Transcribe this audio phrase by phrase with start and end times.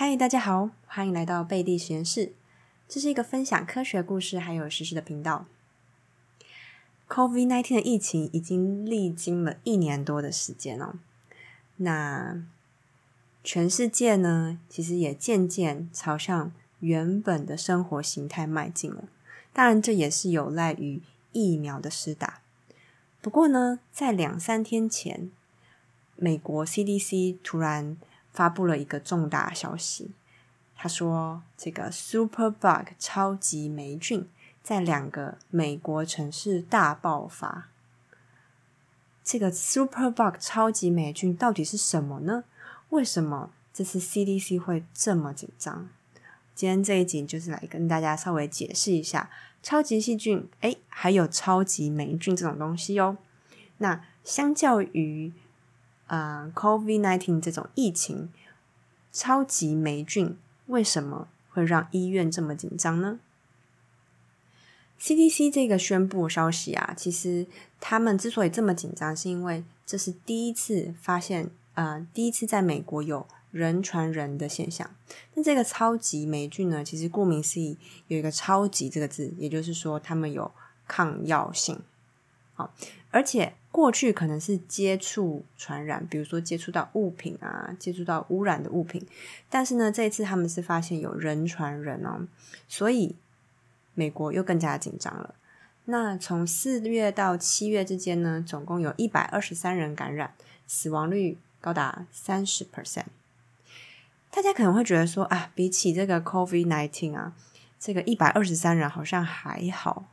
[0.00, 2.32] 嗨，大家好，欢迎来到贝蒂实验室。
[2.88, 5.46] 这是一个分享科学故事还有实事的频道。
[7.08, 11.00] COVID-19 的疫情已经历经了一年多的时间哦。
[11.78, 12.44] 那
[13.42, 19.08] 全世界呢，其实也渐渐朝向原本的生活形态迈进了。
[19.52, 21.02] 当然，这也是有赖于
[21.32, 22.40] 疫苗的施打。
[23.20, 25.32] 不过呢，在两三天前，
[26.14, 27.96] 美国 CDC 突然
[28.32, 30.12] 发布了一个重大消息，
[30.76, 34.28] 他说这个 Superbug 超级霉菌
[34.62, 37.68] 在两个美国城市大爆发。
[39.24, 42.44] 这个 Superbug 超级霉菌到底是什么呢？
[42.90, 45.88] 为什么这次 CDC 会这么紧张？
[46.54, 49.30] 今天这一集就是来跟大家稍微解释一下
[49.62, 53.18] 超级细菌，哎，还有超级霉菌这种东西哦。
[53.78, 55.32] 那相较于
[56.08, 58.30] 呃 COVID-19 这种疫情，
[59.12, 60.36] 超级霉菌
[60.66, 63.20] 为什么会让医院这么紧张呢
[65.00, 67.46] ？CDC 这个宣布消息啊，其实
[67.80, 73.26] 他们之所以这么紧张，是因为这是第一次发现，呃，第一次在美国有。
[73.50, 74.94] 人传人的现象，
[75.32, 76.84] 那这个超级霉菌呢？
[76.84, 77.78] 其实顾名思义，
[78.08, 80.52] 有一个“超级”这个字，也就是说，它们有
[80.86, 81.80] 抗药性。
[82.58, 82.74] 好，
[83.12, 89.06] 而且过去可能是接触传染，比如说接触到物品啊，接触到污染的物品。
[89.48, 92.26] 但是呢，这一次他们是发现有人传人哦，
[92.66, 93.14] 所以
[93.94, 95.36] 美国又更加紧张了。
[95.84, 100.34] 那从四月到七月之间呢，总共有一百二十三人感染，
[100.66, 103.04] 死亡率高达三十 percent。
[104.32, 107.34] 大家可能会觉得说啊，比起这个 COVID nineteen 啊，
[107.78, 110.06] 这个一百二十三人好像还好。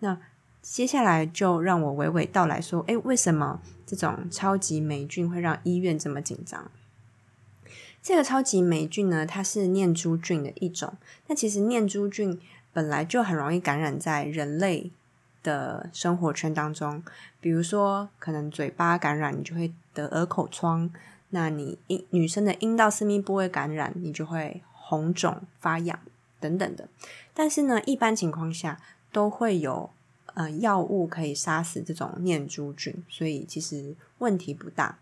[0.00, 0.18] 那
[0.68, 6.70] 接下来就让我娓娓道来说，哎，为什么这种超级霉菌会让医院这么紧张？
[8.02, 10.94] 这个超级霉菌呢，它是念珠菌的一种。
[11.28, 12.38] 那其实念珠菌
[12.72, 14.90] 本来就很容易感染在人类
[15.42, 17.02] 的生活圈当中，
[17.40, 20.90] 比如说可能嘴巴感染，你就会得耳口疮。
[21.30, 25.98] 那你阴女生的阴道私密部位感染，你就会红肿发痒
[26.38, 26.88] 等等的。
[27.32, 29.90] 但是呢，一般情况下都会有
[30.36, 34.98] 呃药物可以杀死这种念珠菌，所以其实问题不大。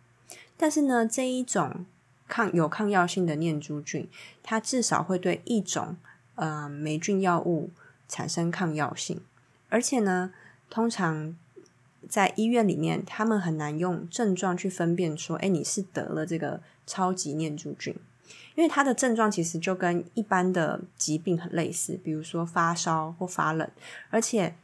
[0.56, 1.84] 但是呢，这一种
[2.26, 4.08] 抗有抗药性的念珠菌，
[4.42, 5.96] 它至少会对一种
[6.36, 7.70] 呃霉菌药物
[8.08, 9.20] 产生抗药性，
[9.68, 10.32] 而且呢，
[10.70, 11.36] 通常。
[12.06, 17.96] 在医院里面，他们很难用症状去分辨说，哎，你是得了这个超级念珠菌，
[18.54, 23.66] 因为它的症状其实就跟一般的疾病很类似，比如说发烧或发冷，
[24.10, 24.54] 而且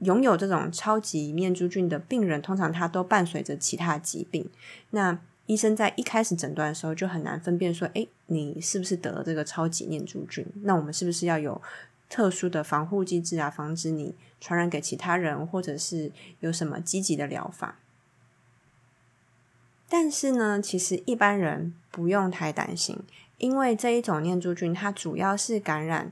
[0.00, 4.48] 拥有这种超级念珠菌的病人，通常他都伴随着其他疾病。
[4.90, 10.46] 那医生在一开始诊断的时候就很难分辨说，哎，你是不是得了这个超级念珠菌？
[10.62, 11.60] 那我们是不是要有？
[12.08, 17.76] 特殊的防护机制啊，防止你传染给其他人，或者是有什么积极的疗法。
[19.88, 22.98] 但是呢，其实一般人不用太担心，
[23.38, 26.10] 因为这一种念珠菌它主要是感染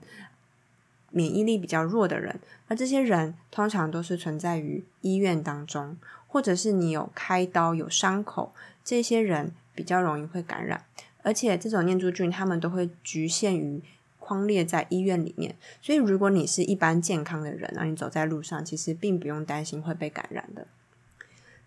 [1.11, 5.97] 免疫力比较弱的人，而这些人通常都是存在于医院当中，
[6.27, 8.53] 或者是你有开刀有伤口，
[8.85, 10.85] 这些人比较容易会感染。
[11.23, 13.83] 而且这种念珠菌，他们都会局限于。
[14.21, 20.67] 框列在医院里面，所以如果你是一般健康的人，那你走在路上，其实并不用担心会被感染的。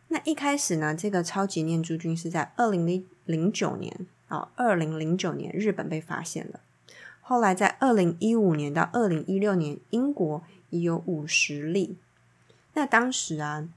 [0.10, 6.60] 那一开始呢，这个超级念珠菌是在二零零零九年啊，二零零九年日本被发现了。
[7.22, 11.98] 后来在二零一五年到二零一六年，英国已有五十例。
[12.74, 13.68] 那当时啊，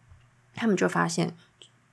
[0.55, 1.35] 他们就发现，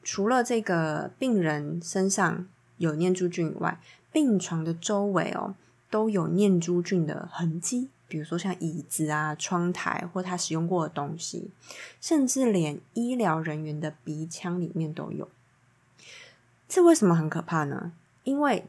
[0.01, 2.47] 除了这个病人身上
[2.77, 3.79] 有念珠菌以外，
[4.11, 5.55] 病床的周围哦。
[5.89, 11.51] 都有念珠菌的痕迹，比如说像椅子啊、窗台或他使用过的东西，
[11.99, 15.27] 甚至连医疗人员的鼻腔里面都有。
[16.69, 17.91] 这为什么很可怕呢？
[18.23, 18.63] 因为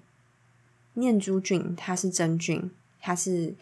[0.95, 3.55] 念珠菌它是真菌，它是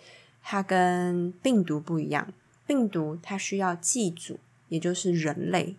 [0.43, 2.33] 它跟病毒不一样，
[2.67, 4.39] 病毒它需要寄主，
[4.69, 5.77] 也就是人类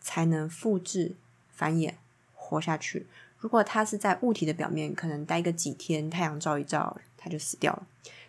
[0.00, 1.14] 才能复制、
[1.50, 1.94] 繁衍、
[2.34, 3.06] 活下去。
[3.38, 7.86] 如果它是在物体的表面，可能待个几天，太阳照一照，它就死掉了。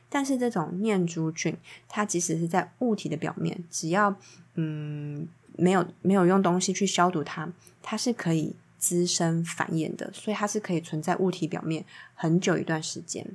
[0.10, 1.58] 但是这种念珠菌，
[1.88, 4.16] 它即使是在物体的表面，只要
[4.56, 7.52] 嗯没有没有用东西去消毒它，
[7.82, 11.86] 它是可以滋生繁衍的，所以它是可以存在物体表面
[12.16, 13.26] 很久一段时间。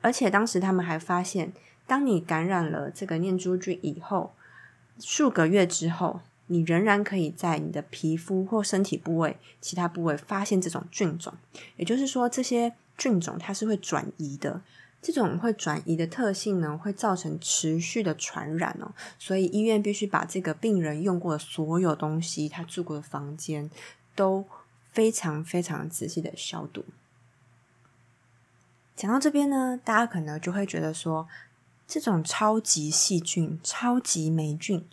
[0.00, 1.52] 而且当时他们还发现，
[1.86, 4.32] 当你感染了这个念珠菌以后，
[4.98, 6.20] 数个月之后。
[6.48, 11.34] 你仍然可以在你的皮肤或身体部位其他部位发现这种菌种，
[11.76, 14.62] 也就是说，这些菌种它是会转移的。
[15.02, 23.68] 这种会转移的特性呢，会造成持续的传染哦，所以医院必须把这个病人用过的所有东西，他住过的房间，
[24.16, 24.44] 都
[24.90, 26.84] 非常非常仔细的消毒。
[28.96, 31.28] 讲到这边呢，大家可能就会觉得说，
[31.86, 34.88] 这种超级细菌、超级霉菌，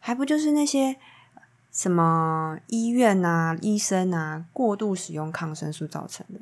[0.00, 0.96] 还不就是那些
[1.70, 6.40] 什么医院啊、医生啊过度使用抗生素造成的？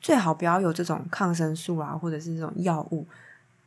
[0.00, 3.06] 最好不要有这种抗生素啊，或者是这种药物，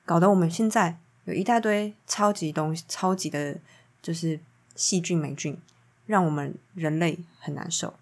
[0.05, 3.57] 搞得我们现在有一大堆超级东西、超级的，
[4.01, 4.39] 就是
[4.75, 5.59] 细菌、霉菌，
[6.07, 7.93] 让我们人类很难受。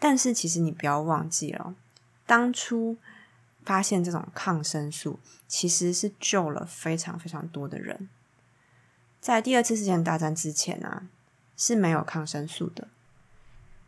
[0.00, 1.76] 但是其实你不要忘记了，
[2.26, 2.96] 当初
[3.64, 8.08] 发现这种抗生素，其实是救了非常非常多的人。
[9.20, 11.04] 在第二次世界大战之前啊，
[11.56, 12.88] 是没有抗生素的。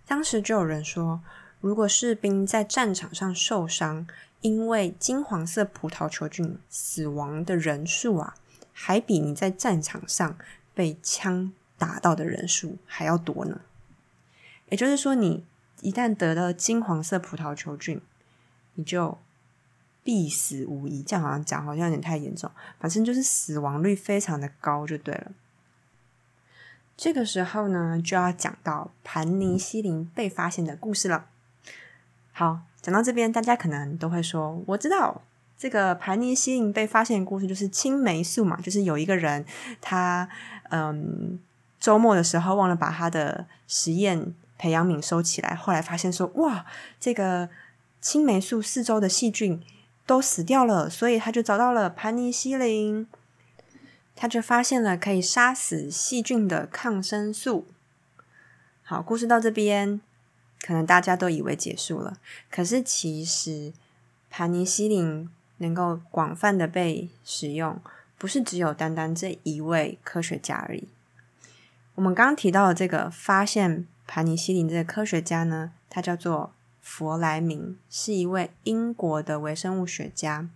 [0.06, 1.20] 当时就有人说。
[1.60, 4.06] 如果士兵在战场上受伤，
[4.42, 8.36] 因为金黄色葡萄球菌死亡的人数啊，
[8.72, 10.38] 还比你在战场上
[10.72, 13.60] 被枪打到的人数还要多呢。
[14.68, 15.46] 也就是说，你
[15.80, 18.02] 一旦得了金黄色葡萄球菌，
[18.74, 19.16] 你就
[20.04, 21.02] 必死无疑。
[21.02, 25.32] 这样好像讲好像有点太严重，反正就是死亡率非常的高，就对了。
[26.96, 31.26] 这个时候呢，就要讲到盘尼西林被发现的故事了。
[32.32, 35.22] 好，讲到这边，大家可能都会说，我知道
[35.56, 39.46] 这个盘尼西林被发现的故事，就是青霉素嘛，就是有一个人
[39.80, 40.28] 他
[40.70, 41.38] 嗯
[41.80, 46.66] 周末的时候忘了把他的实验培养皿收起来，后来发现说，哇，
[46.98, 47.48] 这个
[48.00, 49.62] 青霉素四周的细菌
[50.06, 53.06] 都死掉了，所以他就找到了盘尼西林，
[54.16, 57.66] 他就发现了可以杀死细菌的抗生素。
[58.82, 60.00] 好，故事到这边。
[60.60, 62.18] 可能大家都以为结束了，
[62.50, 63.72] 可是其实
[64.28, 67.80] 盘尼西林能够广泛的被使用，
[68.18, 70.88] 不是只有单单这一位科学家而已。
[71.98, 80.48] 我们刚刚提到的这个发现盘尼西林这个科学家呢，他叫做弗莱明，是一位英国的微生物学家。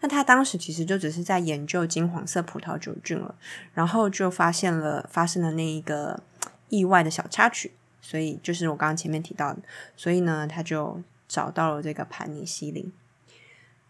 [0.00, 3.34] 那他当时其实就只是在研究金黄色葡萄球菌了，
[3.74, 6.22] 然后就发现了发生了那一个
[6.70, 7.72] 意外的小插曲。
[8.00, 9.60] 所以就是我刚刚前面提到的，
[9.94, 12.90] 所以呢，他就找到了这个盘尼西林，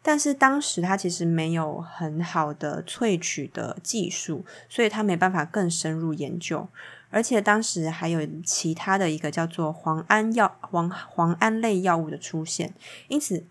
[0.06, 6.68] 但是当时他其实没有很好的萃取的技术，所以他没办法更深入研究，
[7.10, 12.72] 而且当时还有其他的一个叫做磺胺药磺磺胺类药物的出现，
[13.08, 13.42] 因此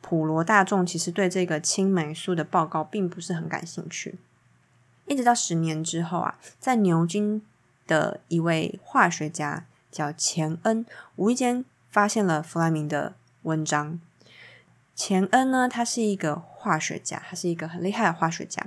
[0.00, 4.14] 普罗大众其实对这个青霉素的报告并不是很感兴趣，
[5.06, 7.42] 一直到十年之后啊，在牛津
[7.86, 9.66] 的一位化学家。
[9.94, 10.84] 叫钱恩，
[11.14, 14.00] 无意间发现了弗莱明的文章。
[14.94, 18.64] 钱恩呢，他是一个化学家，他是一个很厉害的化学家，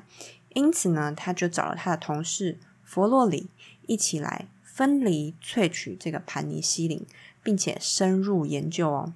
[0.49, 3.49] 因此呢，他就找了他的同事佛洛里
[3.85, 7.05] 一起来分离萃取这个盘尼西林，
[7.41, 9.13] 并且深入研究哦。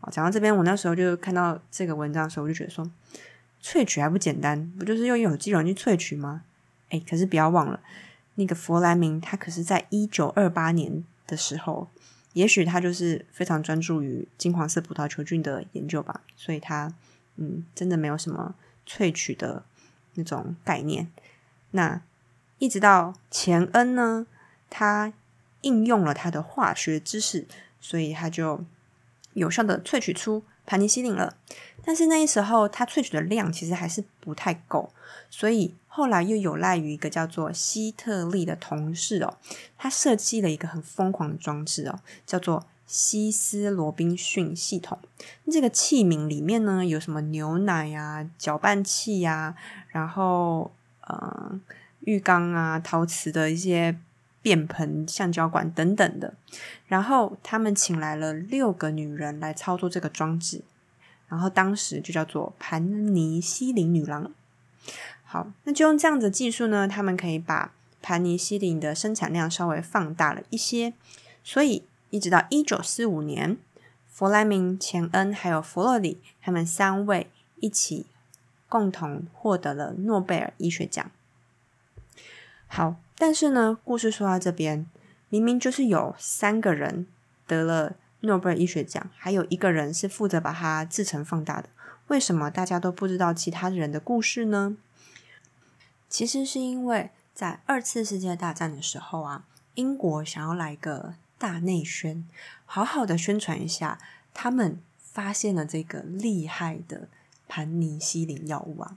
[0.00, 2.90] 好，讲到这边，我那时候就看到这个文章的时候，我就觉得说，
[3.62, 6.42] 萃取还不简单，不就是用有机溶去萃取吗？
[6.90, 7.80] 哎，可是不要忘了。
[8.34, 11.88] 那个弗莱明，他可是在一九二八年的时候，
[12.36, 16.92] 也许他就是非常专注于金黄色葡萄球菌的研究吧，所以他
[17.36, 18.54] 嗯，真的没有什么
[18.86, 19.64] 萃取的
[20.16, 21.10] 那种概念。
[21.70, 22.02] 那
[22.58, 24.26] 一直到钱恩呢，
[24.68, 25.14] 他
[25.62, 27.46] 应用了他的化学知识，
[27.80, 28.62] 所以他就
[29.32, 31.38] 有效的萃取出盘尼西林了。
[31.82, 34.92] 但是那时候他萃取的量其实还是不太够，
[35.30, 35.74] 所以。
[35.96, 39.38] 后来又有赖于一个叫做希特利的同事哦，
[39.78, 44.98] 他设计了一个很疯狂的装置哦，叫做希斯罗宾逊系统。
[45.50, 49.56] 这个器皿里面呢，有什么牛奶呀、搅拌器呀，
[49.88, 51.58] 然后呃
[52.00, 53.98] 浴缸啊、陶瓷的一些
[54.42, 56.34] 便盆、橡胶管等等的。
[56.86, 60.60] 然后他们请来了六个女人来操作这个装置，
[61.28, 64.30] 然后当时就叫做盘尼西林女郎。
[65.24, 70.94] 好，那就用这样的技术呢，他们可以把盘尼西林的生产量稍微放大了一些，
[71.42, 73.56] 所以一直到一九四五年，
[74.06, 78.06] 弗莱明、钱恩还有弗洛里他们三位一起
[78.68, 81.10] 共同获得了诺贝尔医学奖。
[82.68, 84.86] 好，但是呢，故事说到这边，
[85.28, 87.06] 明明就是有三个人
[87.46, 91.68] 得了诺贝尔医学奖，还有一个人是负责把它制成放大的，
[92.08, 94.76] 为什么大家都不知道其他人的故事呢？
[96.08, 99.44] 其实是因为在二次世界大战的时候啊，
[99.74, 102.24] 英国想要来个大内宣，
[102.64, 103.98] 好好的宣传一下
[104.32, 107.08] 他们发现了这个厉害的
[107.48, 108.96] 盘尼西林药物啊。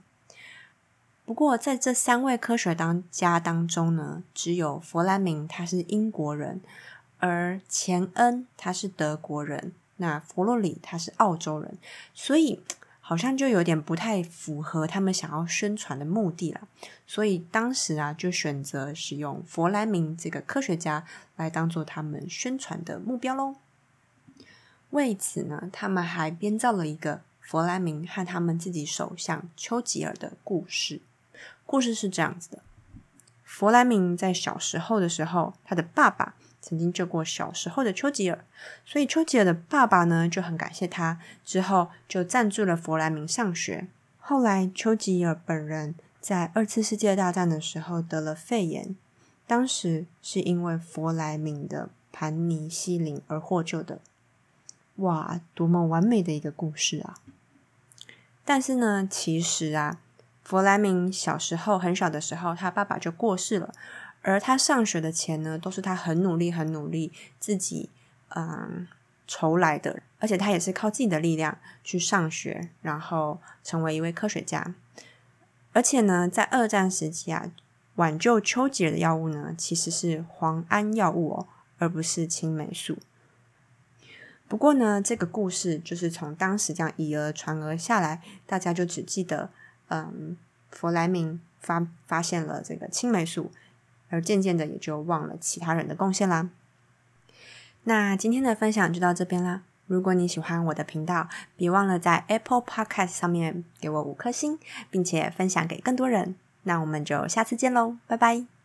[1.24, 6.60] 不过，在这三位科学当家当中呢，只有弗莱明他是英国人，
[7.18, 11.78] 而钱恩他是德国人，那弗洛里他是澳洲人，
[12.14, 12.60] 所以
[13.10, 16.68] 好像就有点不太符合他们想要宣传的目的了。
[17.08, 23.56] 所以当时啊，就选择使用弗莱明这个科学家来当做他们宣传的目标喽。
[24.90, 31.00] 为此呢，他们还编造了一个弗莱明和他们自己首相丘吉尔的故事。
[31.66, 32.62] 故事是这样子的：
[33.42, 38.44] 弗莱明在小时候的时候，他的爸爸曾经救过小时候的丘吉尔，
[38.84, 43.88] 所以丘吉尔的爸爸呢就很感谢他，之后就赞助了弗莱明上学。
[44.18, 48.94] 后来丘吉尔本人在二次世界大战的时候得了肺炎，
[49.46, 54.00] 当时是因为弗莱明的盘尼西林而获救的。
[54.96, 57.14] 哇，多么完美的一个故事啊！
[58.44, 59.98] 但是呢，其实啊。
[60.42, 63.72] 弗莱明小时候很小的时候，他爸爸就过世了，
[64.22, 67.90] 而他上学的钱呢，都是他很努力、很努力自己
[68.28, 68.86] 嗯
[69.26, 74.74] 筹来的，而且他也是靠自己的力量去上学，然后成为一位科学家。
[75.72, 77.50] 而且呢，在二战时期啊，
[77.94, 81.48] 挽救丘吉尔的药物呢，其实是磺胺药物哦，
[81.78, 82.98] 而不是青霉素。
[84.48, 89.50] 不过呢，这个故事就是从当时这样以讹传讹下来，大家就只记得。
[89.92, 90.36] 嗯，
[90.70, 93.50] 弗莱明发发现了这个青霉素，
[94.10, 96.50] 而渐渐的也就忘了其他人的贡献啦。
[97.84, 99.62] 那今天的分享就到这边啦。
[99.86, 104.58] 如果你喜欢我的频道，别忘了在 Apple Podcast 上面给我五颗星，
[104.90, 106.36] 并且分享给更多人。
[106.64, 108.59] 那我们就下次见喽，拜拜。